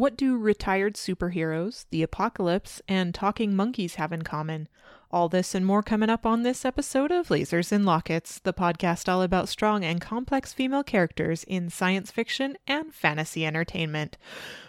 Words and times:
What 0.00 0.16
do 0.16 0.38
retired 0.38 0.94
superheroes, 0.94 1.84
the 1.90 2.02
apocalypse, 2.02 2.80
and 2.88 3.14
talking 3.14 3.54
monkeys 3.54 3.96
have 3.96 4.14
in 4.14 4.22
common? 4.22 4.66
All 5.10 5.28
this 5.28 5.54
and 5.54 5.66
more 5.66 5.82
coming 5.82 6.08
up 6.08 6.24
on 6.24 6.42
this 6.42 6.64
episode 6.64 7.12
of 7.12 7.28
Lasers 7.28 7.70
and 7.70 7.84
Lockets, 7.84 8.38
the 8.38 8.54
podcast 8.54 9.12
all 9.12 9.20
about 9.20 9.50
strong 9.50 9.84
and 9.84 10.00
complex 10.00 10.54
female 10.54 10.82
characters 10.82 11.44
in 11.44 11.68
science 11.68 12.10
fiction 12.10 12.56
and 12.66 12.94
fantasy 12.94 13.44
entertainment. 13.44 14.16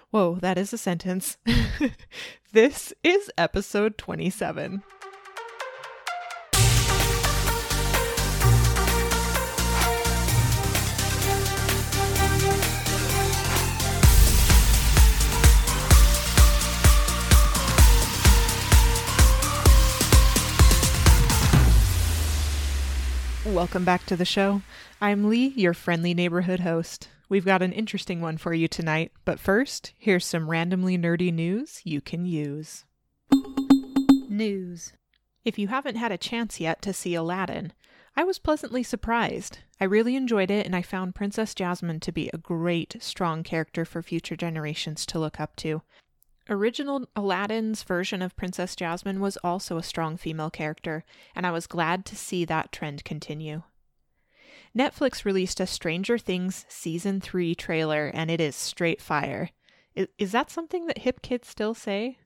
Whoa, 0.10 0.36
that 0.42 0.58
is 0.58 0.74
a 0.74 0.78
sentence. 0.78 1.38
this 2.52 2.94
is 3.02 3.32
episode 3.38 3.98
27. 3.98 4.84
Welcome 23.62 23.86
back 23.86 24.08
to 24.08 24.16
the 24.16 24.26
show. 24.26 24.64
I'm 25.00 25.30
Lee, 25.30 25.50
your 25.50 25.76
friendly 25.76 26.16
neighborhood 26.16 26.62
host. 26.62 27.10
We've 27.30 27.46
got 27.46 27.62
an 27.62 27.74
interesting 27.74 28.20
one 28.20 28.38
for 28.38 28.56
you 28.56 28.68
tonight, 28.68 29.12
but 29.24 29.40
first, 29.40 29.94
here's 30.00 30.26
some 30.26 30.50
randomly 30.50 30.98
nerdy 30.98 31.32
news 31.32 31.80
you 31.84 32.02
can 32.02 32.26
use. 32.26 32.86
News. 34.28 34.94
If 35.46 35.60
you 35.60 35.68
haven't 35.68 35.98
had 35.98 36.12
a 36.12 36.18
chance 36.18 36.60
yet 36.60 36.82
to 36.82 36.92
see 36.92 37.14
Aladdin, 37.14 37.74
I 38.18 38.24
was 38.24 38.40
pleasantly 38.40 38.82
surprised. 38.82 39.60
I 39.80 39.84
really 39.84 40.16
enjoyed 40.16 40.50
it, 40.50 40.66
and 40.66 40.76
I 40.76 40.82
found 40.82 41.14
Princess 41.14 41.54
Jasmine 41.54 42.00
to 42.00 42.12
be 42.12 42.32
a 42.34 42.40
great, 42.40 42.96
strong 43.00 43.44
character 43.44 43.86
for 43.86 44.02
future 44.02 44.36
generations 44.36 45.06
to 45.06 45.20
look 45.20 45.40
up 45.40 45.56
to. 45.58 45.84
Original 46.52 47.08
Aladdin's 47.16 47.82
version 47.84 48.22
of 48.22 48.36
Princess 48.36 48.76
Jasmine 48.76 49.22
was 49.22 49.38
also 49.38 49.78
a 49.78 49.84
strong 49.84 50.18
female 50.18 50.50
character, 50.50 51.06
and 51.34 51.48
I 51.48 51.52
was 51.52 51.66
glad 51.66 52.06
to 52.08 52.16
see 52.18 52.44
that 52.44 52.74
trend 52.74 53.06
continue. 53.06 53.64
Netflix 54.78 55.24
released 55.24 55.62
a 55.62 55.66
Stranger 55.66 56.18
Things 56.18 56.66
Season 56.68 57.22
3 57.22 57.56
trailer, 57.56 58.12
and 58.14 58.30
it 58.30 58.42
is 58.42 58.56
straight 58.58 59.02
fire. 59.02 59.52
Is, 59.96 60.08
is 60.18 60.34
that 60.34 60.52
something 60.52 60.88
that 60.88 61.00
hip 61.00 61.22
kids 61.22 61.48
still 61.48 61.74
say? 61.74 62.18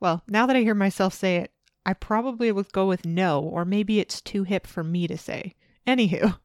Well, 0.00 0.22
now 0.26 0.46
that 0.46 0.56
I 0.56 0.60
hear 0.60 0.74
myself 0.74 1.12
say 1.12 1.36
it, 1.36 1.52
I 1.84 1.92
probably 1.92 2.50
would 2.50 2.72
go 2.72 2.86
with 2.86 3.04
no, 3.04 3.42
or 3.42 3.66
maybe 3.66 4.00
it's 4.00 4.22
too 4.22 4.44
hip 4.44 4.66
for 4.66 4.82
me 4.82 5.06
to 5.08 5.18
say. 5.18 5.54
Anywho, 5.88 6.38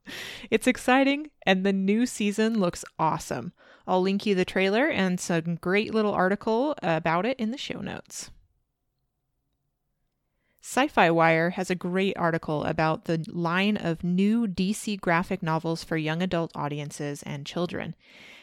it's 0.49 0.67
exciting, 0.67 1.29
and 1.45 1.65
the 1.65 1.73
new 1.73 2.05
season 2.05 2.61
looks 2.61 2.85
awesome. 2.97 3.51
I'll 3.85 4.01
link 4.01 4.25
you 4.25 4.35
the 4.35 4.45
trailer 4.45 4.87
and 4.87 5.19
some 5.19 5.55
great 5.55 5.93
little 5.93 6.13
article 6.13 6.75
about 6.81 7.25
it 7.25 7.37
in 7.37 7.51
the 7.51 7.57
show 7.57 7.81
notes. 7.81 8.31
Sci 10.61 10.87
Fi 10.87 11.11
Wire 11.11 11.49
has 11.49 11.69
a 11.69 11.75
great 11.75 12.15
article 12.15 12.63
about 12.63 13.03
the 13.03 13.25
line 13.27 13.75
of 13.75 14.01
new 14.01 14.47
DC 14.47 15.01
graphic 15.01 15.43
novels 15.43 15.83
for 15.83 15.97
young 15.97 16.21
adult 16.21 16.53
audiences 16.55 17.21
and 17.23 17.45
children. 17.45 17.95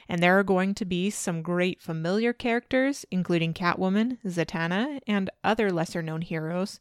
And 0.06 0.22
there 0.22 0.38
are 0.38 0.44
going 0.44 0.74
to 0.74 0.84
be 0.84 1.08
some 1.08 1.40
great 1.40 1.80
familiar 1.80 2.34
characters, 2.34 3.06
including 3.10 3.54
Catwoman, 3.54 4.18
Zatanna, 4.26 5.00
and 5.06 5.30
other 5.42 5.72
lesser 5.72 6.02
known 6.02 6.20
heroes. 6.20 6.78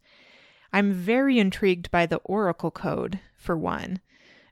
I'm 0.71 0.93
very 0.93 1.39
intrigued 1.39 1.89
by 1.91 2.05
the 2.05 2.17
Oracle 2.17 2.71
Code, 2.71 3.19
for 3.35 3.57
one. 3.57 3.99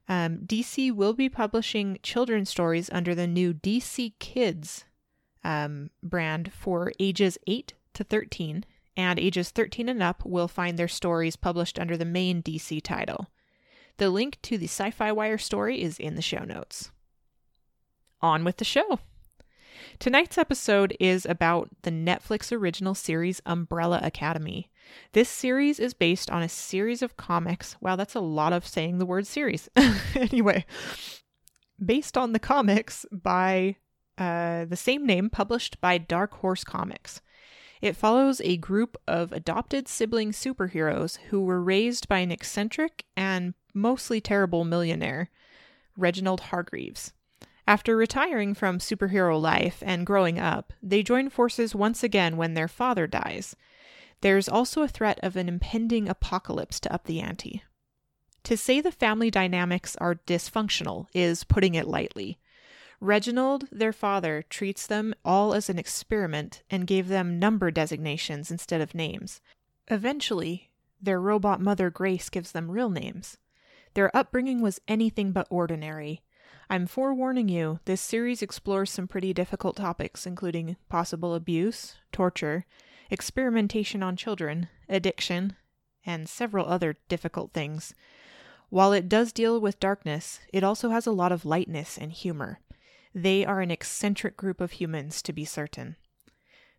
Um, 0.10 0.40
DC 0.46 0.92
will 0.92 1.14
be 1.14 1.30
publishing 1.30 2.00
children's 2.02 2.50
stories 2.50 2.90
under 2.92 3.14
the 3.14 3.28
new 3.28 3.54
DC 3.54 4.14
Kids 4.20 4.86
um, 5.44 5.90
brand 6.02 6.52
for 6.54 6.92
ages 7.00 7.38
8 7.46 7.74
to 7.94 8.04
13, 8.04 8.66
and 8.96 9.20
ages 9.20 9.50
13 9.52 9.90
and 9.90 10.02
up 10.02 10.26
will 10.26 10.48
find 10.48 10.78
their 10.78 10.88
stories 10.88 11.36
published 11.36 11.78
under 11.78 11.96
the 11.96 12.06
main 12.06 12.42
DC 12.42 12.82
title. 12.82 13.28
The 13.98 14.10
link 14.10 14.40
to 14.44 14.58
the 14.58 14.66
Sci 14.66 14.92
Fi 14.92 15.12
Wire 15.12 15.38
story 15.38 15.82
is 15.82 16.00
in 16.00 16.16
the 16.16 16.22
show 16.22 16.44
notes. 16.44 16.92
On 18.22 18.44
with 18.44 18.58
the 18.58 18.66
show. 18.66 19.00
Tonight's 20.00 20.38
episode 20.38 20.96
is 21.00 21.26
about 21.26 21.70
the 21.82 21.90
Netflix 21.90 22.52
original 22.56 22.94
series 22.94 23.42
Umbrella 23.48 24.00
Academy. 24.04 24.70
This 25.14 25.28
series 25.28 25.80
is 25.80 25.96
based 25.96 26.30
on 26.30 26.44
a 26.44 26.50
series 26.50 27.02
of 27.02 27.18
comics. 27.18 27.76
Wow, 27.82 27.96
that's 27.96 28.14
a 28.14 28.20
lot 28.20 28.54
of 28.54 28.68
saying 28.68 29.00
the 29.00 29.08
word 29.08 29.26
series. 29.26 29.70
anyway, 30.16 30.66
based 31.84 32.16
on 32.16 32.32
the 32.32 32.40
comics 32.40 33.08
by 33.12 33.78
uh, 34.20 34.66
the 34.66 34.76
same 34.76 35.04
name 35.04 35.32
published 35.32 35.82
by 35.82 35.98
Dark 35.98 36.34
Horse 36.36 36.64
Comics. 36.64 37.22
It 37.82 37.96
follows 37.96 38.40
a 38.42 38.58
group 38.58 38.98
of 39.08 39.32
adopted 39.32 39.88
sibling 39.88 40.32
superheroes 40.32 41.18
who 41.30 41.42
were 41.42 41.62
raised 41.62 42.08
by 42.08 42.20
an 42.20 42.32
eccentric 42.32 43.06
and 43.16 43.56
mostly 43.74 44.22
terrible 44.22 44.64
millionaire, 44.64 45.32
Reginald 45.96 46.42
Hargreeves. 46.42 47.14
After 47.68 47.98
retiring 47.98 48.54
from 48.54 48.80
superhero 48.80 49.40
life 49.40 49.84
and 49.86 50.06
growing 50.06 50.40
up, 50.40 50.72
they 50.82 51.04
join 51.04 51.30
forces 51.30 51.76
once 51.76 52.02
again 52.02 52.38
when 52.38 52.54
their 52.54 52.70
father 52.70 53.08
dies. 53.08 53.58
There's 54.22 54.48
also 54.48 54.84
a 54.84 54.88
threat 54.88 55.20
of 55.22 55.36
an 55.36 55.50
impending 55.50 56.08
apocalypse 56.08 56.80
to 56.80 56.94
up 56.94 57.04
the 57.04 57.20
ante. 57.20 57.64
To 58.44 58.56
say 58.56 58.80
the 58.80 58.92
family 58.92 59.30
dynamics 59.30 59.98
are 59.98 60.16
dysfunctional 60.16 61.08
is 61.14 61.44
putting 61.44 61.76
it 61.76 61.90
lightly. 61.90 62.40
Reginald, 63.02 63.66
their 63.70 63.92
father, 63.92 64.46
treats 64.50 64.88
them 64.88 65.14
all 65.26 65.54
as 65.54 65.70
an 65.70 65.78
experiment 65.78 66.64
and 66.70 66.88
gave 66.88 67.10
them 67.10 67.38
number 67.38 67.70
designations 67.70 68.50
instead 68.50 68.80
of 68.80 68.96
names. 68.96 69.42
Eventually, 69.90 70.72
their 71.02 71.20
robot 71.20 71.60
mother 71.60 71.90
Grace 71.90 72.30
gives 72.30 72.54
them 72.54 72.72
real 72.72 72.90
names. 72.90 73.38
Their 73.94 74.16
upbringing 74.16 74.62
was 74.62 74.80
anything 74.88 75.34
but 75.34 75.48
ordinary. 75.50 76.22
I'm 76.70 76.86
forewarning 76.86 77.48
you, 77.48 77.80
this 77.86 78.02
series 78.02 78.42
explores 78.42 78.92
some 78.92 79.08
pretty 79.08 79.34
difficult 79.34 79.78
topics, 79.78 80.26
including 80.26 80.76
possible 80.90 81.34
abuse, 81.34 81.96
torture, 82.12 82.66
experimentation 83.10 84.04
on 84.04 84.18
children, 84.18 84.68
addiction, 84.90 85.56
and 86.06 86.28
several 86.28 86.66
other 86.66 86.98
difficult 87.08 87.54
things. 87.54 87.94
While 88.70 88.92
it 88.92 89.08
does 89.08 89.32
deal 89.32 89.62
with 89.62 89.80
darkness, 89.80 90.42
it 90.52 90.64
also 90.64 90.90
has 90.90 91.08
a 91.08 91.12
lot 91.12 91.32
of 91.32 91.46
lightness 91.46 91.98
and 91.98 92.12
humor. 92.12 92.60
They 93.16 93.46
are 93.46 93.62
an 93.62 93.72
eccentric 93.72 94.36
group 94.36 94.60
of 94.60 94.74
humans, 94.74 95.22
to 95.22 95.32
be 95.32 95.46
certain. 95.46 95.96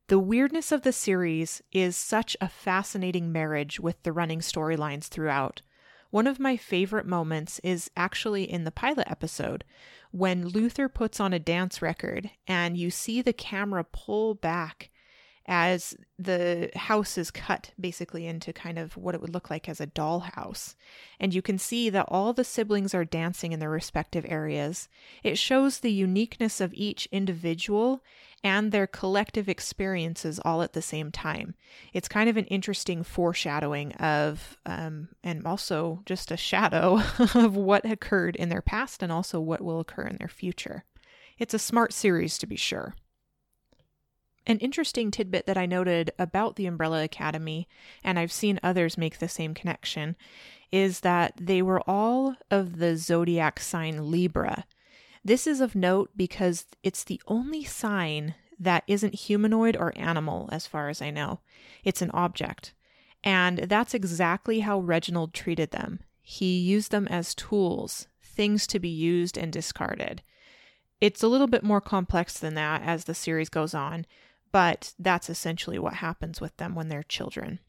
The 0.08 0.18
weirdness 0.18 0.70
of 0.70 0.82
the 0.82 0.92
series 0.92 1.62
is 1.72 1.96
such 1.96 2.36
a 2.40 2.48
fascinating 2.48 3.32
marriage 3.32 3.80
with 3.80 4.02
the 4.02 4.12
running 4.12 4.40
storylines 4.40 5.08
throughout. 5.08 5.62
One 6.10 6.26
of 6.26 6.40
my 6.40 6.56
favorite 6.56 7.06
moments 7.06 7.60
is 7.62 7.90
actually 7.96 8.50
in 8.50 8.64
the 8.64 8.70
pilot 8.70 9.10
episode 9.10 9.64
when 10.10 10.48
Luther 10.48 10.88
puts 10.88 11.20
on 11.20 11.34
a 11.34 11.38
dance 11.38 11.82
record 11.82 12.30
and 12.46 12.76
you 12.76 12.90
see 12.90 13.20
the 13.20 13.34
camera 13.34 13.84
pull 13.84 14.34
back 14.34 14.90
as 15.50 15.96
the 16.18 16.70
house 16.74 17.16
is 17.16 17.30
cut 17.30 17.72
basically 17.80 18.26
into 18.26 18.52
kind 18.52 18.78
of 18.78 18.96
what 18.98 19.14
it 19.14 19.20
would 19.20 19.32
look 19.32 19.48
like 19.48 19.66
as 19.66 19.80
a 19.80 19.86
dollhouse. 19.86 20.76
And 21.18 21.32
you 21.32 21.40
can 21.40 21.58
see 21.58 21.88
that 21.88 22.04
all 22.08 22.34
the 22.34 22.44
siblings 22.44 22.94
are 22.94 23.04
dancing 23.04 23.52
in 23.52 23.58
their 23.58 23.70
respective 23.70 24.26
areas. 24.28 24.88
It 25.22 25.38
shows 25.38 25.80
the 25.80 25.92
uniqueness 25.92 26.60
of 26.60 26.74
each 26.74 27.08
individual 27.10 28.04
and 28.44 28.70
their 28.70 28.86
collective 28.86 29.48
experiences 29.48 30.40
all 30.44 30.62
at 30.62 30.72
the 30.72 30.82
same 30.82 31.10
time. 31.10 31.54
It's 31.92 32.08
kind 32.08 32.30
of 32.30 32.36
an 32.36 32.44
interesting 32.46 33.02
foreshadowing 33.02 33.92
of, 33.94 34.56
um, 34.64 35.08
and 35.24 35.44
also 35.44 36.02
just 36.06 36.30
a 36.30 36.36
shadow 36.36 37.02
of 37.34 37.56
what 37.56 37.84
occurred 37.84 38.36
in 38.36 38.48
their 38.48 38.62
past 38.62 39.02
and 39.02 39.10
also 39.10 39.40
what 39.40 39.60
will 39.60 39.80
occur 39.80 40.06
in 40.06 40.16
their 40.18 40.28
future. 40.28 40.84
It's 41.38 41.54
a 41.54 41.58
smart 41.58 41.92
series 41.92 42.38
to 42.38 42.46
be 42.46 42.56
sure. 42.56 42.94
An 44.46 44.58
interesting 44.58 45.10
tidbit 45.10 45.44
that 45.46 45.58
I 45.58 45.66
noted 45.66 46.10
about 46.18 46.56
the 46.56 46.66
Umbrella 46.66 47.04
Academy, 47.04 47.68
and 48.02 48.18
I've 48.18 48.32
seen 48.32 48.58
others 48.62 48.96
make 48.96 49.18
the 49.18 49.28
same 49.28 49.52
connection, 49.52 50.16
is 50.72 51.00
that 51.00 51.34
they 51.38 51.60
were 51.60 51.82
all 51.86 52.34
of 52.50 52.78
the 52.78 52.96
zodiac 52.96 53.60
sign 53.60 54.10
Libra. 54.10 54.64
This 55.24 55.46
is 55.46 55.60
of 55.60 55.74
note 55.74 56.10
because 56.16 56.66
it's 56.82 57.04
the 57.04 57.20
only 57.26 57.64
sign 57.64 58.34
that 58.58 58.84
isn't 58.86 59.14
humanoid 59.14 59.76
or 59.76 59.92
animal, 59.96 60.48
as 60.52 60.66
far 60.66 60.88
as 60.88 61.00
I 61.00 61.10
know. 61.10 61.40
It's 61.84 62.02
an 62.02 62.10
object. 62.12 62.72
And 63.22 63.58
that's 63.58 63.94
exactly 63.94 64.60
how 64.60 64.80
Reginald 64.80 65.34
treated 65.34 65.70
them. 65.70 66.00
He 66.22 66.58
used 66.58 66.90
them 66.90 67.08
as 67.08 67.34
tools, 67.34 68.06
things 68.22 68.66
to 68.68 68.78
be 68.78 68.88
used 68.88 69.36
and 69.36 69.52
discarded. 69.52 70.22
It's 71.00 71.22
a 71.22 71.28
little 71.28 71.46
bit 71.46 71.62
more 71.62 71.80
complex 71.80 72.38
than 72.38 72.54
that 72.54 72.82
as 72.82 73.04
the 73.04 73.14
series 73.14 73.48
goes 73.48 73.74
on, 73.74 74.06
but 74.52 74.94
that's 74.98 75.30
essentially 75.30 75.78
what 75.78 75.94
happens 75.94 76.40
with 76.40 76.56
them 76.56 76.74
when 76.74 76.88
they're 76.88 77.02
children. 77.02 77.60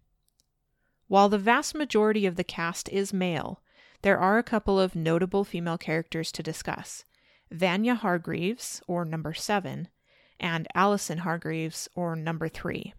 While 1.08 1.30
the 1.30 1.38
vast 1.38 1.76
majority 1.76 2.26
of 2.26 2.36
the 2.36 2.44
cast 2.44 2.90
is 2.90 3.14
male, 3.14 3.62
there 4.02 4.20
are 4.20 4.38
a 4.38 4.44
couple 4.44 4.80
of 4.80 4.96
notable 4.96 5.44
female 5.44 5.78
characters 5.78 6.32
to 6.34 6.44
discuss. 6.44 7.04
Vanya 7.52 7.96
Hargreeves, 7.96 8.82
or 8.88 9.06
number 9.06 9.34
seven, 9.34 9.88
and 10.40 10.68
Allison 10.76 11.20
Hargreeves, 11.20 11.90
or 11.96 12.16
number 12.16 12.48
three. 12.48 12.94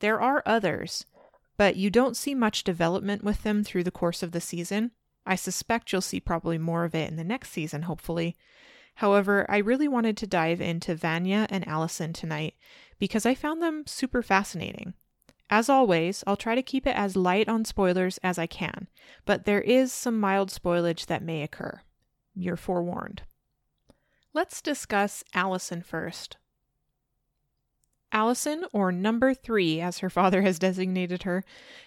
There 0.00 0.20
are 0.20 0.42
others, 0.44 1.06
but 1.56 1.76
you 1.76 1.90
don't 1.90 2.16
see 2.16 2.34
much 2.34 2.64
development 2.64 3.24
with 3.24 3.42
them 3.42 3.64
through 3.64 3.84
the 3.84 3.90
course 3.90 4.22
of 4.22 4.32
the 4.32 4.40
season. 4.40 4.90
I 5.24 5.36
suspect 5.36 5.92
you'll 5.92 6.02
see 6.02 6.20
probably 6.20 6.58
more 6.58 6.84
of 6.84 6.94
it 6.94 7.08
in 7.08 7.16
the 7.16 7.24
next 7.24 7.50
season, 7.50 7.82
hopefully. 7.82 8.36
However, 8.96 9.46
I 9.48 9.58
really 9.58 9.88
wanted 9.88 10.16
to 10.18 10.26
dive 10.26 10.60
into 10.60 10.94
Vanya 10.94 11.46
and 11.50 11.66
Allison 11.66 12.12
tonight 12.12 12.54
because 12.98 13.26
I 13.26 13.34
found 13.34 13.62
them 13.62 13.84
super 13.86 14.22
fascinating. 14.22 14.94
As 15.48 15.68
always, 15.68 16.24
I'll 16.26 16.36
try 16.36 16.54
to 16.54 16.62
keep 16.62 16.86
it 16.86 16.96
as 16.96 17.16
light 17.16 17.48
on 17.48 17.64
spoilers 17.64 18.18
as 18.18 18.38
I 18.38 18.46
can, 18.46 18.88
but 19.24 19.44
there 19.44 19.60
is 19.60 19.92
some 19.92 20.18
mild 20.18 20.50
spoilage 20.50 21.06
that 21.06 21.22
may 21.22 21.42
occur. 21.42 21.82
You're 22.34 22.56
forewarned. 22.56 23.22
Let's 24.36 24.60
discuss 24.60 25.24
Allison 25.32 25.80
first. 25.80 26.36
Allison, 28.12 28.66
or 28.70 28.92
number 28.92 29.32
three 29.32 29.80
as 29.80 30.00
her 30.00 30.10
father 30.18 30.42
has 30.42 30.58
designated 30.58 31.22
her, 31.22 31.42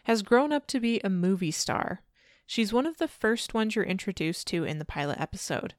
has 0.06 0.24
grown 0.24 0.52
up 0.52 0.66
to 0.66 0.80
be 0.80 1.00
a 1.04 1.12
movie 1.12 1.52
star. 1.52 2.02
She's 2.48 2.74
one 2.74 2.88
of 2.88 2.98
the 2.98 3.08
first 3.08 3.54
ones 3.54 3.76
you're 3.76 3.86
introduced 3.86 4.48
to 4.48 4.64
in 4.64 4.80
the 4.80 4.84
pilot 4.84 5.20
episode. 5.20 5.76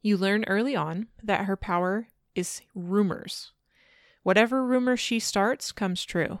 You 0.00 0.16
learn 0.16 0.46
early 0.46 0.74
on 0.74 1.08
that 1.22 1.44
her 1.44 1.54
power 1.54 2.08
is 2.34 2.62
rumors. 2.74 3.52
Whatever 4.22 4.64
rumor 4.64 4.96
she 4.96 5.20
starts 5.20 5.70
comes 5.70 6.02
true. 6.02 6.38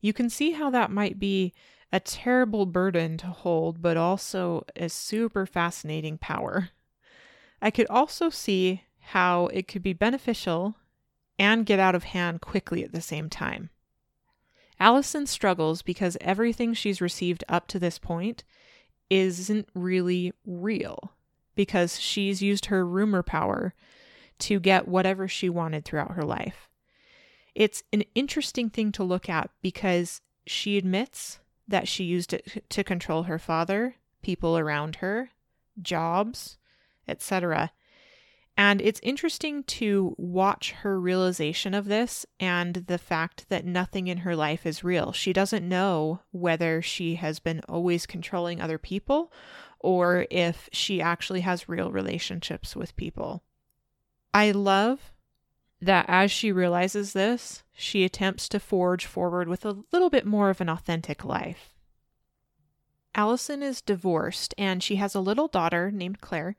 You 0.00 0.12
can 0.12 0.28
see 0.28 0.50
how 0.50 0.68
that 0.70 0.90
might 0.90 1.20
be 1.20 1.54
a 1.92 2.00
terrible 2.00 2.66
burden 2.66 3.18
to 3.18 3.28
hold, 3.28 3.82
but 3.82 3.96
also 3.96 4.64
a 4.74 4.88
super 4.88 5.46
fascinating 5.46 6.18
power. 6.18 6.70
I 7.62 7.70
could 7.70 7.86
also 7.88 8.30
see 8.30 8.84
how 9.00 9.46
it 9.48 9.68
could 9.68 9.82
be 9.82 9.92
beneficial 9.92 10.76
and 11.38 11.66
get 11.66 11.78
out 11.78 11.94
of 11.94 12.04
hand 12.04 12.40
quickly 12.40 12.84
at 12.84 12.92
the 12.92 13.00
same 13.00 13.28
time. 13.28 13.70
Allison 14.78 15.26
struggles 15.26 15.82
because 15.82 16.16
everything 16.20 16.72
she's 16.72 17.00
received 17.00 17.44
up 17.48 17.66
to 17.68 17.78
this 17.78 17.98
point 17.98 18.44
isn't 19.10 19.68
really 19.74 20.32
real, 20.46 21.12
because 21.54 21.98
she's 21.98 22.42
used 22.42 22.66
her 22.66 22.86
rumor 22.86 23.22
power 23.22 23.74
to 24.38 24.60
get 24.60 24.88
whatever 24.88 25.28
she 25.28 25.48
wanted 25.50 25.84
throughout 25.84 26.12
her 26.12 26.22
life. 26.22 26.68
It's 27.54 27.82
an 27.92 28.04
interesting 28.14 28.70
thing 28.70 28.92
to 28.92 29.02
look 29.02 29.28
at 29.28 29.50
because 29.60 30.22
she 30.46 30.78
admits 30.78 31.40
that 31.68 31.88
she 31.88 32.04
used 32.04 32.32
it 32.32 32.64
to 32.70 32.84
control 32.84 33.24
her 33.24 33.38
father, 33.38 33.96
people 34.22 34.56
around 34.56 34.96
her, 34.96 35.30
jobs, 35.82 36.56
etc. 37.10 37.72
And 38.56 38.80
it's 38.80 39.00
interesting 39.02 39.62
to 39.64 40.14
watch 40.18 40.72
her 40.72 41.00
realization 41.00 41.72
of 41.72 41.86
this 41.86 42.26
and 42.38 42.74
the 42.74 42.98
fact 42.98 43.46
that 43.48 43.64
nothing 43.64 44.06
in 44.06 44.18
her 44.18 44.36
life 44.36 44.66
is 44.66 44.84
real. 44.84 45.12
She 45.12 45.32
doesn't 45.32 45.66
know 45.66 46.20
whether 46.30 46.82
she 46.82 47.14
has 47.14 47.38
been 47.38 47.62
always 47.68 48.06
controlling 48.06 48.60
other 48.60 48.78
people 48.78 49.32
or 49.78 50.26
if 50.30 50.68
she 50.72 51.00
actually 51.00 51.40
has 51.40 51.68
real 51.68 51.90
relationships 51.90 52.76
with 52.76 52.96
people. 52.96 53.42
I 54.34 54.50
love 54.50 55.12
that 55.80 56.04
as 56.08 56.30
she 56.30 56.52
realizes 56.52 57.14
this, 57.14 57.62
she 57.72 58.04
attempts 58.04 58.48
to 58.50 58.60
forge 58.60 59.06
forward 59.06 59.48
with 59.48 59.64
a 59.64 59.78
little 59.90 60.10
bit 60.10 60.26
more 60.26 60.50
of 60.50 60.60
an 60.60 60.68
authentic 60.68 61.24
life. 61.24 61.69
Allison 63.14 63.62
is 63.62 63.82
divorced 63.82 64.54
and 64.56 64.82
she 64.82 64.96
has 64.96 65.14
a 65.14 65.20
little 65.20 65.48
daughter 65.48 65.90
named 65.90 66.20
Claire 66.20 66.56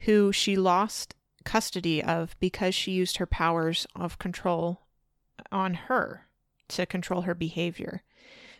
who 0.00 0.32
she 0.32 0.56
lost 0.56 1.14
custody 1.44 2.02
of 2.02 2.36
because 2.38 2.74
she 2.74 2.92
used 2.92 3.16
her 3.16 3.26
powers 3.26 3.86
of 3.94 4.18
control 4.18 4.82
on 5.50 5.74
her 5.74 6.26
to 6.68 6.84
control 6.86 7.22
her 7.22 7.34
behavior. 7.34 8.02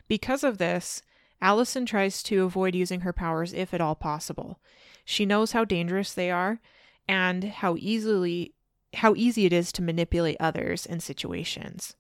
Because 0.09 0.45
of 0.45 0.59
this, 0.59 1.03
Allison 1.43 1.85
tries 1.85 2.23
to 2.23 2.45
avoid 2.45 2.75
using 2.75 3.01
her 3.01 3.13
powers 3.13 3.53
if 3.53 3.75
at 3.75 3.81
all 3.81 3.95
possible. 3.95 4.61
She 5.05 5.27
knows 5.27 5.53
how 5.53 5.65
dangerous 5.65 6.15
they 6.15 6.31
are 6.31 6.61
and 7.07 7.45
how 7.45 7.77
easily 7.79 8.55
how 8.95 9.15
easy 9.15 9.45
it 9.45 9.53
is 9.53 9.73
to 9.73 9.83
manipulate 9.83 10.37
others 10.41 10.87
and 10.87 11.03
situations. 11.03 11.97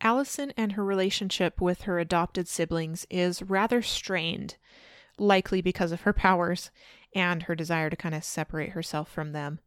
Allison 0.00 0.52
and 0.56 0.72
her 0.72 0.84
relationship 0.84 1.60
with 1.60 1.82
her 1.82 1.98
adopted 1.98 2.48
siblings 2.48 3.06
is 3.10 3.42
rather 3.42 3.82
strained, 3.82 4.56
likely 5.18 5.60
because 5.60 5.92
of 5.92 6.02
her 6.02 6.12
powers 6.12 6.70
and 7.14 7.44
her 7.44 7.54
desire 7.54 7.90
to 7.90 7.96
kind 7.96 8.14
of 8.14 8.24
separate 8.24 8.70
herself 8.70 9.10
from 9.10 9.32
them. 9.32 9.60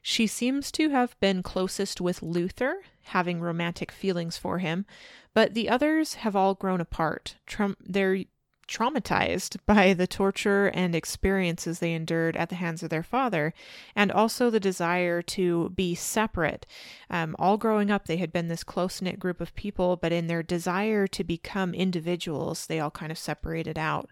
She 0.00 0.26
seems 0.26 0.70
to 0.72 0.90
have 0.90 1.18
been 1.18 1.42
closest 1.42 2.00
with 2.00 2.22
Luther, 2.22 2.82
having 3.04 3.40
romantic 3.40 3.90
feelings 3.90 4.36
for 4.36 4.58
him, 4.58 4.84
but 5.32 5.54
the 5.54 5.68
others 5.68 6.14
have 6.14 6.36
all 6.36 6.54
grown 6.54 6.80
apart. 6.80 7.36
Trump, 7.46 7.78
they're 7.80 8.24
traumatized 8.66 9.56
by 9.66 9.92
the 9.92 10.06
torture 10.06 10.68
and 10.68 10.94
experiences 10.94 11.78
they 11.78 11.92
endured 11.92 12.36
at 12.36 12.48
the 12.48 12.54
hands 12.56 12.82
of 12.82 12.90
their 12.90 13.02
father, 13.02 13.52
and 13.94 14.10
also 14.10 14.50
the 14.50 14.60
desire 14.60 15.22
to 15.22 15.70
be 15.70 15.94
separate. 15.94 16.66
Um, 17.10 17.36
all 17.38 17.56
growing 17.56 17.90
up, 17.90 18.06
they 18.06 18.16
had 18.16 18.32
been 18.32 18.48
this 18.48 18.64
close 18.64 19.00
knit 19.02 19.18
group 19.18 19.40
of 19.40 19.54
people, 19.54 19.96
but 19.96 20.12
in 20.12 20.26
their 20.26 20.42
desire 20.42 21.06
to 21.08 21.24
become 21.24 21.74
individuals, 21.74 22.66
they 22.66 22.80
all 22.80 22.90
kind 22.90 23.12
of 23.12 23.18
separated 23.18 23.78
out. 23.78 24.10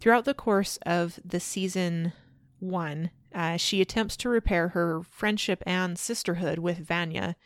Throughout 0.00 0.24
the 0.24 0.34
course 0.34 0.78
of 0.84 1.18
the 1.24 1.40
season 1.40 2.12
one, 2.58 3.10
uh, 3.34 3.56
she 3.56 3.80
attempts 3.80 4.16
to 4.18 4.28
repair 4.28 4.68
her 4.68 5.02
friendship 5.02 5.62
and 5.66 5.98
sisterhood 5.98 6.58
with 6.58 6.78
Vanya 6.78 7.36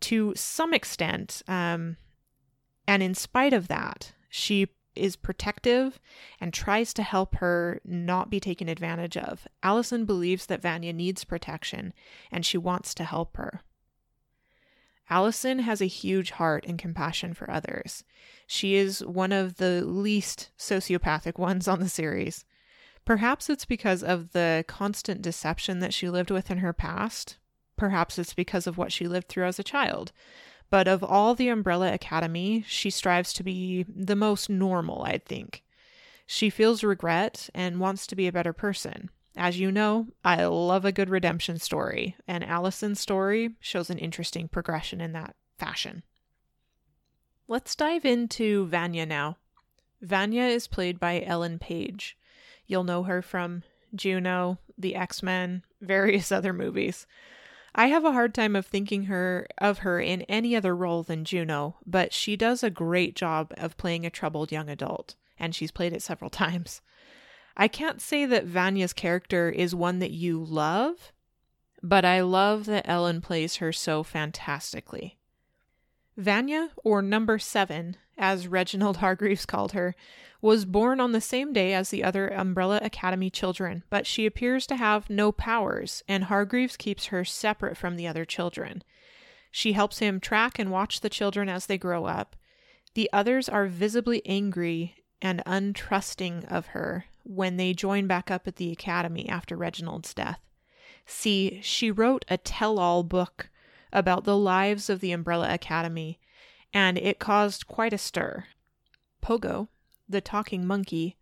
to 0.00 0.32
some 0.36 0.72
extent. 0.72 1.42
Um, 1.48 1.96
and 2.86 3.02
in 3.02 3.14
spite 3.14 3.52
of 3.52 3.68
that, 3.68 4.12
she 4.28 4.68
is 4.98 5.16
protective 5.16 5.98
and 6.40 6.52
tries 6.52 6.92
to 6.94 7.02
help 7.02 7.36
her 7.36 7.80
not 7.84 8.30
be 8.30 8.40
taken 8.40 8.68
advantage 8.68 9.16
of. 9.16 9.46
Allison 9.62 10.04
believes 10.04 10.46
that 10.46 10.62
Vanya 10.62 10.92
needs 10.92 11.24
protection 11.24 11.92
and 12.30 12.44
she 12.44 12.58
wants 12.58 12.94
to 12.94 13.04
help 13.04 13.36
her. 13.36 13.62
Allison 15.10 15.60
has 15.60 15.80
a 15.80 15.86
huge 15.86 16.32
heart 16.32 16.64
and 16.66 16.78
compassion 16.78 17.32
for 17.32 17.50
others. 17.50 18.04
She 18.46 18.74
is 18.74 19.04
one 19.04 19.32
of 19.32 19.56
the 19.56 19.84
least 19.84 20.50
sociopathic 20.58 21.38
ones 21.38 21.66
on 21.66 21.80
the 21.80 21.88
series. 21.88 22.44
Perhaps 23.04 23.48
it's 23.48 23.64
because 23.64 24.02
of 24.02 24.32
the 24.32 24.64
constant 24.68 25.22
deception 25.22 25.78
that 25.78 25.94
she 25.94 26.10
lived 26.10 26.30
with 26.30 26.50
in 26.50 26.58
her 26.58 26.74
past. 26.74 27.38
Perhaps 27.76 28.18
it's 28.18 28.34
because 28.34 28.66
of 28.66 28.76
what 28.76 28.92
she 28.92 29.08
lived 29.08 29.28
through 29.28 29.46
as 29.46 29.58
a 29.58 29.64
child. 29.64 30.12
But 30.70 30.86
of 30.86 31.02
all 31.02 31.34
the 31.34 31.48
Umbrella 31.48 31.92
Academy, 31.92 32.64
she 32.66 32.90
strives 32.90 33.32
to 33.34 33.42
be 33.42 33.84
the 33.88 34.16
most 34.16 34.50
normal, 34.50 35.02
I'd 35.04 35.24
think. 35.24 35.62
She 36.26 36.50
feels 36.50 36.84
regret 36.84 37.48
and 37.54 37.80
wants 37.80 38.06
to 38.06 38.16
be 38.16 38.26
a 38.26 38.32
better 38.32 38.52
person. 38.52 39.08
As 39.34 39.58
you 39.58 39.72
know, 39.72 40.08
I 40.24 40.44
love 40.44 40.84
a 40.84 40.92
good 40.92 41.08
redemption 41.08 41.58
story, 41.58 42.16
and 42.26 42.44
Allison's 42.44 43.00
story 43.00 43.54
shows 43.60 43.88
an 43.88 43.98
interesting 43.98 44.48
progression 44.48 45.00
in 45.00 45.12
that 45.12 45.36
fashion. 45.58 46.02
Let's 47.46 47.74
dive 47.74 48.04
into 48.04 48.66
Vanya 48.66 49.06
now. 49.06 49.38
Vanya 50.02 50.42
is 50.42 50.66
played 50.66 51.00
by 51.00 51.22
Ellen 51.22 51.58
Page. 51.58 52.16
You'll 52.66 52.84
know 52.84 53.04
her 53.04 53.22
from 53.22 53.62
Juno, 53.94 54.58
The 54.76 54.94
X 54.94 55.22
Men, 55.22 55.62
various 55.80 56.30
other 56.32 56.52
movies. 56.52 57.06
I 57.78 57.86
have 57.86 58.04
a 58.04 58.10
hard 58.10 58.34
time 58.34 58.56
of 58.56 58.66
thinking 58.66 59.04
her 59.04 59.46
of 59.56 59.78
her 59.78 60.00
in 60.00 60.22
any 60.22 60.56
other 60.56 60.74
role 60.74 61.04
than 61.04 61.24
Juno, 61.24 61.76
but 61.86 62.12
she 62.12 62.34
does 62.34 62.64
a 62.64 62.70
great 62.70 63.14
job 63.14 63.54
of 63.56 63.76
playing 63.76 64.04
a 64.04 64.10
troubled 64.10 64.50
young 64.50 64.68
adult, 64.68 65.14
and 65.38 65.54
she's 65.54 65.70
played 65.70 65.92
it 65.92 66.02
several 66.02 66.28
times. 66.44 66.80
I 67.56 67.68
can't 67.68 68.00
say 68.02 68.26
that 68.26 68.46
Vanya's 68.46 68.92
character 68.92 69.48
is 69.48 69.76
one 69.76 70.00
that 70.00 70.10
you 70.10 70.44
love, 70.44 71.12
but 71.80 72.04
I 72.04 72.20
love 72.20 72.66
that 72.66 72.88
Ellen 72.88 73.20
plays 73.20 73.56
her 73.56 73.72
so 73.72 74.02
fantastically. 74.02 75.20
Vanya, 76.16 76.70
or 76.82 77.00
Number 77.00 77.38
Seven, 77.38 77.96
as 78.18 78.48
Reginald 78.48 78.98
Hargreeves 78.98 79.46
called 79.46 79.72
her, 79.72 79.94
was 80.40 80.64
born 80.64 81.00
on 81.00 81.12
the 81.12 81.20
same 81.20 81.52
day 81.52 81.72
as 81.72 81.90
the 81.90 82.04
other 82.04 82.28
Umbrella 82.28 82.78
Academy 82.82 83.30
children, 83.30 83.82
but 83.90 84.06
she 84.06 84.26
appears 84.26 84.66
to 84.66 84.76
have 84.76 85.10
no 85.10 85.32
powers, 85.32 86.02
and 86.06 86.24
Hargreeves 86.24 86.76
keeps 86.76 87.06
her 87.06 87.24
separate 87.24 87.76
from 87.76 87.96
the 87.96 88.06
other 88.06 88.24
children. 88.24 88.82
She 89.50 89.72
helps 89.72 89.98
him 89.98 90.20
track 90.20 90.58
and 90.58 90.70
watch 90.70 91.00
the 91.00 91.08
children 91.08 91.48
as 91.48 91.66
they 91.66 91.78
grow 91.78 92.04
up. 92.04 92.36
The 92.94 93.08
others 93.12 93.48
are 93.48 93.66
visibly 93.66 94.22
angry 94.26 94.96
and 95.20 95.42
untrusting 95.44 96.44
of 96.50 96.66
her 96.68 97.06
when 97.24 97.56
they 97.56 97.74
join 97.74 98.06
back 98.06 98.30
up 98.30 98.46
at 98.46 98.56
the 98.56 98.70
academy 98.70 99.28
after 99.28 99.56
Reginald's 99.56 100.14
death. 100.14 100.40
See, 101.06 101.60
she 101.62 101.90
wrote 101.90 102.24
a 102.28 102.36
tell 102.36 102.78
all 102.78 103.02
book 103.02 103.50
about 103.92 104.24
the 104.24 104.36
lives 104.36 104.90
of 104.90 105.00
the 105.00 105.12
Umbrella 105.12 105.52
Academy, 105.52 106.20
and 106.72 106.98
it 106.98 107.18
caused 107.18 107.66
quite 107.66 107.92
a 107.92 107.98
stir. 107.98 108.44
Pogo, 109.22 109.68
the 110.08 110.20
talking 110.20 110.66
monkey, 110.66 111.16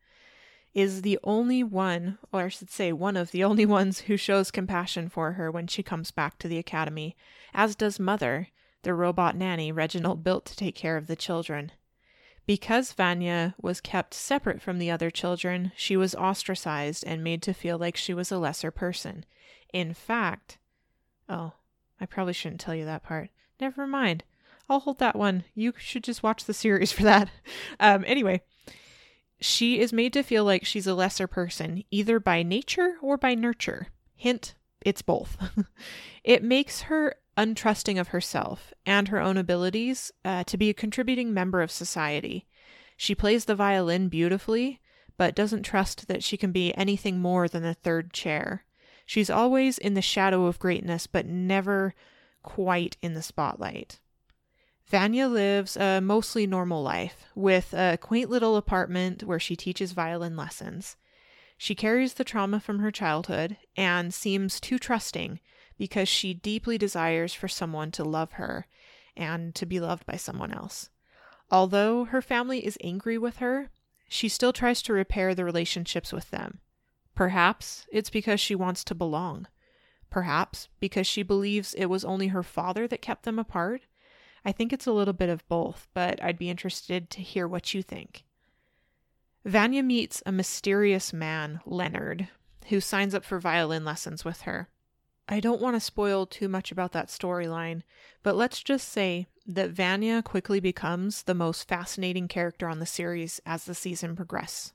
is 0.74 1.02
the 1.02 1.18
only 1.24 1.62
one, 1.62 2.18
or 2.32 2.42
I 2.42 2.48
should 2.48 2.70
say, 2.70 2.92
one 2.92 3.16
of 3.16 3.30
the 3.30 3.42
only 3.42 3.64
ones 3.78 4.00
who 4.00 4.16
shows 4.16 4.50
compassion 4.50 5.08
for 5.08 5.32
her 5.32 5.50
when 5.50 5.66
she 5.66 5.82
comes 5.82 6.10
back 6.10 6.38
to 6.38 6.48
the 6.48 6.58
academy, 6.58 7.16
as 7.54 7.74
does 7.74 7.98
Mother, 7.98 8.48
the 8.82 8.92
robot 8.94 9.34
nanny 9.34 9.72
Reginald 9.72 10.22
built 10.22 10.44
to 10.46 10.56
take 10.56 10.74
care 10.74 10.96
of 10.96 11.06
the 11.06 11.16
children. 11.16 11.72
Because 12.46 12.92
Vanya 12.92 13.56
was 13.60 13.80
kept 13.80 14.14
separate 14.14 14.62
from 14.62 14.78
the 14.78 14.90
other 14.90 15.10
children, 15.10 15.72
she 15.74 15.96
was 15.96 16.14
ostracized 16.14 17.04
and 17.04 17.24
made 17.24 17.42
to 17.42 17.52
feel 17.52 17.78
like 17.78 17.96
she 17.96 18.14
was 18.14 18.30
a 18.30 18.38
lesser 18.38 18.70
person. 18.70 19.24
In 19.72 19.94
fact, 19.94 20.58
oh, 21.28 21.54
I 22.00 22.06
probably 22.06 22.34
shouldn't 22.34 22.60
tell 22.60 22.74
you 22.74 22.84
that 22.84 23.02
part. 23.02 23.30
Never 23.60 23.86
mind. 23.86 24.22
I'll 24.68 24.80
hold 24.80 24.98
that 24.98 25.16
one. 25.16 25.44
You 25.54 25.72
should 25.78 26.04
just 26.04 26.22
watch 26.22 26.44
the 26.44 26.54
series 26.54 26.92
for 26.92 27.02
that. 27.04 27.30
Um, 27.78 28.04
anyway, 28.06 28.40
she 29.40 29.80
is 29.80 29.92
made 29.92 30.12
to 30.14 30.22
feel 30.22 30.44
like 30.44 30.64
she's 30.64 30.86
a 30.86 30.94
lesser 30.94 31.26
person, 31.26 31.84
either 31.90 32.18
by 32.18 32.42
nature 32.42 32.96
or 33.02 33.18
by 33.18 33.34
nurture. 33.34 33.88
Hint, 34.14 34.54
it's 34.80 35.02
both. 35.02 35.36
it 36.24 36.42
makes 36.42 36.82
her 36.82 37.16
untrusting 37.36 38.00
of 38.00 38.08
herself 38.08 38.72
and 38.86 39.08
her 39.08 39.20
own 39.20 39.36
abilities 39.36 40.10
uh, 40.24 40.42
to 40.44 40.56
be 40.56 40.70
a 40.70 40.74
contributing 40.74 41.34
member 41.34 41.60
of 41.60 41.70
society. 41.70 42.46
She 42.96 43.14
plays 43.14 43.44
the 43.44 43.54
violin 43.54 44.08
beautifully, 44.08 44.80
but 45.18 45.34
doesn't 45.34 45.64
trust 45.64 46.08
that 46.08 46.24
she 46.24 46.36
can 46.36 46.50
be 46.50 46.74
anything 46.74 47.18
more 47.18 47.46
than 47.46 47.64
a 47.64 47.74
third 47.74 48.12
chair. 48.12 48.64
She's 49.04 49.30
always 49.30 49.76
in 49.76 49.94
the 49.94 50.02
shadow 50.02 50.46
of 50.46 50.58
greatness, 50.58 51.06
but 51.06 51.26
never 51.26 51.94
quite 52.42 52.96
in 53.02 53.14
the 53.14 53.22
spotlight. 53.22 54.00
Vanya 54.88 55.26
lives 55.26 55.76
a 55.76 56.00
mostly 56.00 56.46
normal 56.46 56.82
life, 56.82 57.26
with 57.34 57.74
a 57.74 57.98
quaint 58.00 58.30
little 58.30 58.56
apartment 58.56 59.24
where 59.24 59.40
she 59.40 59.56
teaches 59.56 59.92
violin 59.92 60.36
lessons. 60.36 60.96
She 61.58 61.74
carries 61.74 62.14
the 62.14 62.24
trauma 62.24 62.60
from 62.60 62.78
her 62.78 62.92
childhood 62.92 63.56
and 63.76 64.14
seems 64.14 64.60
too 64.60 64.78
trusting 64.78 65.40
because 65.76 66.08
she 66.08 66.34
deeply 66.34 66.78
desires 66.78 67.34
for 67.34 67.48
someone 67.48 67.90
to 67.92 68.04
love 68.04 68.32
her 68.32 68.66
and 69.16 69.54
to 69.56 69.66
be 69.66 69.80
loved 69.80 70.06
by 70.06 70.16
someone 70.16 70.52
else. 70.52 70.90
Although 71.50 72.04
her 72.06 72.22
family 72.22 72.64
is 72.64 72.78
angry 72.82 73.18
with 73.18 73.38
her, 73.38 73.70
she 74.08 74.28
still 74.28 74.52
tries 74.52 74.82
to 74.82 74.92
repair 74.92 75.34
the 75.34 75.44
relationships 75.44 76.12
with 76.12 76.30
them. 76.30 76.60
Perhaps 77.14 77.86
it's 77.90 78.10
because 78.10 78.40
she 78.40 78.54
wants 78.54 78.84
to 78.84 78.94
belong. 78.94 79.48
Perhaps 80.10 80.68
because 80.78 81.06
she 81.06 81.22
believes 81.22 81.74
it 81.74 81.86
was 81.86 82.04
only 82.04 82.28
her 82.28 82.42
father 82.42 82.86
that 82.86 83.02
kept 83.02 83.24
them 83.24 83.38
apart. 83.38 83.82
I 84.46 84.52
think 84.52 84.72
it's 84.72 84.86
a 84.86 84.92
little 84.92 85.12
bit 85.12 85.28
of 85.28 85.46
both, 85.48 85.88
but 85.92 86.22
I'd 86.22 86.38
be 86.38 86.48
interested 86.48 87.10
to 87.10 87.20
hear 87.20 87.48
what 87.48 87.74
you 87.74 87.82
think. 87.82 88.22
Vanya 89.44 89.82
meets 89.82 90.22
a 90.24 90.30
mysterious 90.30 91.12
man, 91.12 91.60
Leonard, 91.66 92.28
who 92.68 92.80
signs 92.80 93.12
up 93.12 93.24
for 93.24 93.40
violin 93.40 93.84
lessons 93.84 94.24
with 94.24 94.42
her. 94.42 94.68
I 95.28 95.40
don't 95.40 95.60
want 95.60 95.74
to 95.74 95.80
spoil 95.80 96.26
too 96.26 96.48
much 96.48 96.70
about 96.70 96.92
that 96.92 97.08
storyline, 97.08 97.82
but 98.22 98.36
let's 98.36 98.62
just 98.62 98.88
say 98.88 99.26
that 99.48 99.70
Vanya 99.70 100.22
quickly 100.22 100.60
becomes 100.60 101.24
the 101.24 101.34
most 101.34 101.66
fascinating 101.66 102.28
character 102.28 102.68
on 102.68 102.78
the 102.78 102.86
series 102.86 103.40
as 103.44 103.64
the 103.64 103.74
season 103.74 104.14
progresses. 104.14 104.72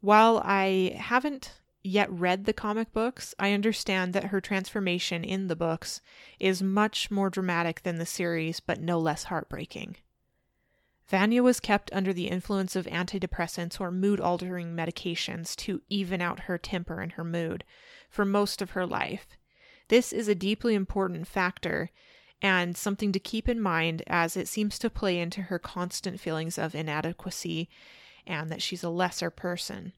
While 0.00 0.40
I 0.44 0.96
haven't 0.96 1.54
yet 1.84 2.10
read 2.10 2.46
the 2.46 2.52
comic 2.52 2.92
books, 2.92 3.34
I 3.38 3.52
understand 3.52 4.14
that 4.14 4.24
her 4.24 4.40
transformation 4.40 5.22
in 5.22 5.46
the 5.48 5.54
books 5.54 6.00
is 6.40 6.62
much 6.62 7.10
more 7.10 7.30
dramatic 7.30 7.82
than 7.82 7.98
the 7.98 8.06
series, 8.06 8.58
but 8.58 8.80
no 8.80 8.98
less 8.98 9.24
heartbreaking. 9.24 9.96
Vanya 11.06 11.42
was 11.42 11.60
kept 11.60 11.92
under 11.92 12.14
the 12.14 12.28
influence 12.28 12.74
of 12.74 12.86
antidepressants 12.86 13.78
or 13.78 13.90
mood 13.90 14.20
altering 14.20 14.74
medications 14.74 15.54
to 15.54 15.82
even 15.90 16.22
out 16.22 16.40
her 16.40 16.56
temper 16.56 17.00
and 17.00 17.12
her 17.12 17.24
mood 17.24 17.62
for 18.08 18.24
most 18.24 18.62
of 18.62 18.70
her 18.70 18.86
life. 18.86 19.36
This 19.88 20.12
is 20.12 20.28
a 20.28 20.34
deeply 20.34 20.74
important 20.74 21.28
factor 21.28 21.90
and 22.40 22.76
something 22.76 23.12
to 23.12 23.18
keep 23.18 23.48
in 23.48 23.60
mind 23.60 24.02
as 24.06 24.36
it 24.36 24.48
seems 24.48 24.78
to 24.78 24.88
play 24.88 25.18
into 25.18 25.42
her 25.42 25.58
constant 25.58 26.18
feelings 26.18 26.56
of 26.56 26.74
inadequacy 26.74 27.68
and 28.26 28.50
that 28.50 28.62
she's 28.62 28.82
a 28.82 28.88
lesser 28.88 29.30
person. 29.30 29.92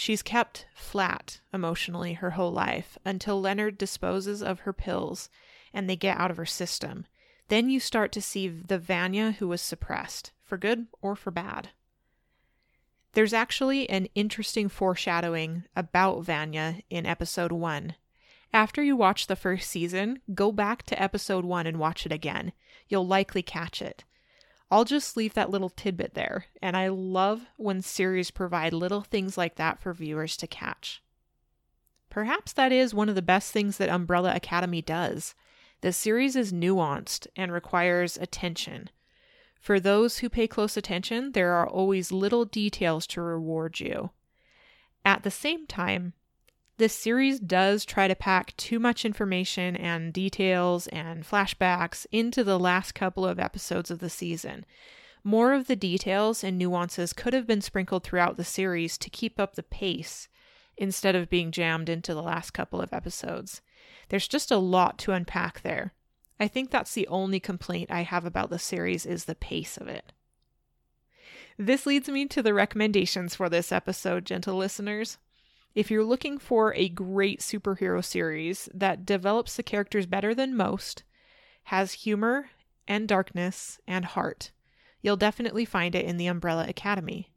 She's 0.00 0.22
kept 0.22 0.66
flat 0.76 1.40
emotionally 1.52 2.12
her 2.12 2.30
whole 2.30 2.52
life 2.52 2.96
until 3.04 3.40
Leonard 3.40 3.76
disposes 3.76 4.44
of 4.44 4.60
her 4.60 4.72
pills 4.72 5.28
and 5.74 5.90
they 5.90 5.96
get 5.96 6.16
out 6.16 6.30
of 6.30 6.36
her 6.36 6.46
system. 6.46 7.04
Then 7.48 7.68
you 7.68 7.80
start 7.80 8.12
to 8.12 8.22
see 8.22 8.46
the 8.46 8.78
Vanya 8.78 9.32
who 9.32 9.48
was 9.48 9.60
suppressed, 9.60 10.30
for 10.40 10.56
good 10.56 10.86
or 11.02 11.16
for 11.16 11.32
bad. 11.32 11.70
There's 13.14 13.32
actually 13.32 13.90
an 13.90 14.06
interesting 14.14 14.68
foreshadowing 14.68 15.64
about 15.74 16.22
Vanya 16.22 16.76
in 16.88 17.04
episode 17.04 17.50
1. 17.50 17.96
After 18.52 18.80
you 18.80 18.94
watch 18.94 19.26
the 19.26 19.34
first 19.34 19.68
season, 19.68 20.20
go 20.32 20.52
back 20.52 20.84
to 20.84 21.02
episode 21.02 21.44
1 21.44 21.66
and 21.66 21.76
watch 21.76 22.06
it 22.06 22.12
again. 22.12 22.52
You'll 22.88 23.04
likely 23.04 23.42
catch 23.42 23.82
it. 23.82 24.04
I'll 24.70 24.84
just 24.84 25.16
leave 25.16 25.34
that 25.34 25.50
little 25.50 25.70
tidbit 25.70 26.14
there, 26.14 26.46
and 26.60 26.76
I 26.76 26.88
love 26.88 27.46
when 27.56 27.80
series 27.80 28.30
provide 28.30 28.72
little 28.74 29.00
things 29.00 29.38
like 29.38 29.56
that 29.56 29.80
for 29.80 29.94
viewers 29.94 30.36
to 30.38 30.46
catch. 30.46 31.02
Perhaps 32.10 32.52
that 32.54 32.72
is 32.72 32.92
one 32.92 33.08
of 33.08 33.14
the 33.14 33.22
best 33.22 33.52
things 33.52 33.78
that 33.78 33.88
Umbrella 33.88 34.34
Academy 34.34 34.82
does. 34.82 35.34
The 35.80 35.92
series 35.92 36.36
is 36.36 36.52
nuanced 36.52 37.26
and 37.36 37.52
requires 37.52 38.16
attention. 38.16 38.90
For 39.58 39.80
those 39.80 40.18
who 40.18 40.28
pay 40.28 40.46
close 40.46 40.76
attention, 40.76 41.32
there 41.32 41.52
are 41.52 41.68
always 41.68 42.12
little 42.12 42.44
details 42.44 43.06
to 43.08 43.22
reward 43.22 43.80
you. 43.80 44.10
At 45.04 45.22
the 45.22 45.30
same 45.30 45.66
time, 45.66 46.12
this 46.78 46.94
series 46.94 47.40
does 47.40 47.84
try 47.84 48.08
to 48.08 48.14
pack 48.14 48.56
too 48.56 48.78
much 48.78 49.04
information 49.04 49.76
and 49.76 50.12
details 50.12 50.86
and 50.88 51.24
flashbacks 51.24 52.06
into 52.12 52.42
the 52.44 52.58
last 52.58 52.94
couple 52.94 53.26
of 53.26 53.38
episodes 53.38 53.90
of 53.90 53.98
the 53.98 54.08
season. 54.08 54.64
More 55.24 55.52
of 55.52 55.66
the 55.66 55.76
details 55.76 56.44
and 56.44 56.56
nuances 56.56 57.12
could 57.12 57.34
have 57.34 57.46
been 57.46 57.60
sprinkled 57.60 58.04
throughout 58.04 58.36
the 58.36 58.44
series 58.44 58.96
to 58.98 59.10
keep 59.10 59.40
up 59.40 59.56
the 59.56 59.62
pace 59.64 60.28
instead 60.76 61.16
of 61.16 61.28
being 61.28 61.50
jammed 61.50 61.88
into 61.88 62.14
the 62.14 62.22
last 62.22 62.52
couple 62.52 62.80
of 62.80 62.92
episodes. 62.92 63.60
There's 64.08 64.28
just 64.28 64.52
a 64.52 64.56
lot 64.56 64.98
to 64.98 65.12
unpack 65.12 65.62
there. 65.62 65.92
I 66.38 66.46
think 66.46 66.70
that's 66.70 66.94
the 66.94 67.08
only 67.08 67.40
complaint 67.40 67.90
I 67.90 68.02
have 68.02 68.24
about 68.24 68.50
the 68.50 68.58
series 68.60 69.04
is 69.04 69.24
the 69.24 69.34
pace 69.34 69.76
of 69.76 69.88
it. 69.88 70.12
This 71.58 71.86
leads 71.86 72.08
me 72.08 72.26
to 72.26 72.40
the 72.40 72.54
recommendations 72.54 73.34
for 73.34 73.48
this 73.48 73.72
episode, 73.72 74.24
gentle 74.24 74.56
listeners. 74.56 75.18
If 75.78 75.92
you're 75.92 76.02
looking 76.02 76.38
for 76.38 76.74
a 76.74 76.88
great 76.88 77.38
superhero 77.38 78.04
series 78.04 78.68
that 78.74 79.06
develops 79.06 79.54
the 79.54 79.62
characters 79.62 80.06
better 80.06 80.34
than 80.34 80.56
most, 80.56 81.04
has 81.66 81.92
humor 81.92 82.50
and 82.88 83.06
darkness 83.06 83.78
and 83.86 84.04
heart, 84.04 84.50
you'll 85.02 85.16
definitely 85.16 85.64
find 85.64 85.94
it 85.94 86.04
in 86.04 86.16
the 86.16 86.26
Umbrella 86.26 86.66
Academy. 86.66 87.30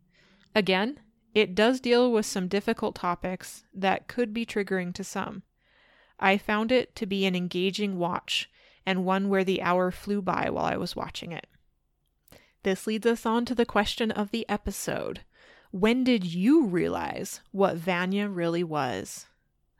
Again, 0.55 1.01
it 1.35 1.53
does 1.53 1.79
deal 1.79 2.11
with 2.11 2.25
some 2.25 2.47
difficult 2.47 2.95
topics 2.95 3.63
that 3.75 4.07
could 4.07 4.33
be 4.33 4.43
triggering 4.43 4.91
to 4.95 5.03
some. 5.03 5.43
I 6.19 6.39
found 6.39 6.71
it 6.71 6.95
to 6.95 7.05
be 7.05 7.27
an 7.27 7.35
engaging 7.35 7.99
watch 7.99 8.49
and 8.87 9.05
one 9.05 9.29
where 9.29 9.43
the 9.43 9.61
hour 9.61 9.91
flew 9.91 10.19
by 10.19 10.49
while 10.49 10.65
I 10.65 10.77
was 10.77 10.95
watching 10.95 11.31
it. 11.31 11.45
This 12.63 12.87
leads 12.87 13.05
us 13.05 13.23
on 13.23 13.45
to 13.45 13.53
the 13.53 13.67
question 13.67 14.09
of 14.09 14.31
the 14.31 14.49
episode 14.49 15.21
when 15.71 16.03
did 16.03 16.25
you 16.25 16.65
realize 16.65 17.39
what 17.51 17.77
Vanya 17.77 18.27
really 18.27 18.63
was? 18.63 19.27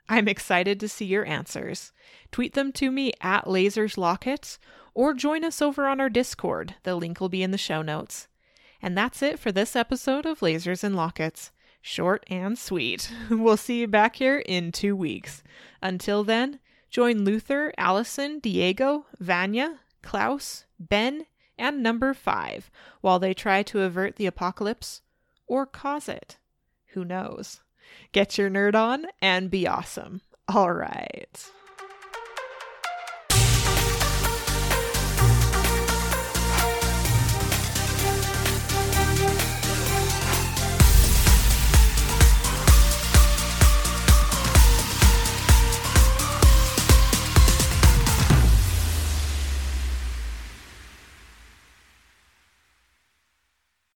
I'm 0.07 0.27
excited 0.27 0.79
to 0.79 0.89
see 0.89 1.05
your 1.05 1.25
answers. 1.25 1.91
Tweet 2.31 2.53
them 2.53 2.71
to 2.73 2.91
me 2.91 3.11
at 3.21 3.45
Lasers 3.45 3.97
Lockets 3.97 4.57
or 4.93 5.13
join 5.13 5.43
us 5.43 5.61
over 5.61 5.87
on 5.87 5.99
our 5.99 6.09
Discord. 6.09 6.75
The 6.83 6.95
link 6.95 7.19
will 7.19 7.29
be 7.29 7.43
in 7.43 7.51
the 7.51 7.57
show 7.57 7.81
notes. 7.81 8.27
And 8.81 8.97
that's 8.97 9.21
it 9.21 9.37
for 9.37 9.51
this 9.51 9.75
episode 9.75 10.25
of 10.25 10.39
Lasers 10.39 10.83
and 10.83 10.95
Lockets. 10.95 11.51
Short 11.81 12.25
and 12.29 12.57
sweet. 12.57 13.11
We'll 13.29 13.57
see 13.57 13.81
you 13.81 13.87
back 13.87 14.15
here 14.15 14.39
in 14.39 14.71
two 14.71 14.95
weeks. 14.95 15.43
Until 15.81 16.23
then, 16.23 16.59
join 16.89 17.25
Luther, 17.25 17.73
Allison, 17.77 18.39
Diego, 18.39 19.05
Vanya, 19.19 19.79
Klaus, 20.01 20.65
Ben, 20.79 21.25
and 21.57 21.83
number 21.83 22.13
five 22.13 22.71
while 23.01 23.19
they 23.19 23.33
try 23.33 23.61
to 23.63 23.81
avert 23.81 24.15
the 24.15 24.25
apocalypse 24.25 25.01
or 25.51 25.65
cause 25.65 26.07
it. 26.07 26.37
Who 26.93 27.03
knows? 27.03 27.59
Get 28.13 28.37
your 28.37 28.49
nerd 28.49 28.73
on 28.73 29.05
and 29.21 29.51
be 29.51 29.67
awesome. 29.67 30.21
All 30.47 30.71
right. 30.71 31.51